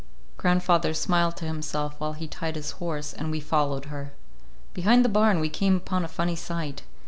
Grandfather 0.35 0.95
smiled 0.95 1.37
to 1.37 1.45
himself 1.45 1.93
while 1.99 2.13
he 2.13 2.27
tied 2.27 2.55
his 2.55 2.71
horse, 2.81 3.13
and 3.13 3.29
we 3.29 3.39
followed 3.39 3.85
her. 3.93 4.13
Behind 4.73 5.05
the 5.05 5.09
barn 5.09 5.39
we 5.39 5.47
came 5.47 5.75
upon 5.75 6.03
a 6.03 6.07
funny 6.07 6.35
sight. 6.35 6.81